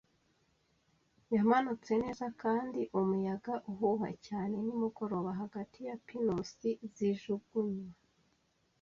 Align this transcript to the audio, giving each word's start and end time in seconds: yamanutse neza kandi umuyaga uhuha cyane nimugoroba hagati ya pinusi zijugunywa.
yamanutse 1.35 1.91
neza 2.03 2.25
kandi 2.41 2.81
umuyaga 2.99 3.53
uhuha 3.71 4.09
cyane 4.27 4.55
nimugoroba 4.65 5.31
hagati 5.41 5.79
ya 5.87 5.95
pinusi 6.07 6.69
zijugunywa. 6.95 7.91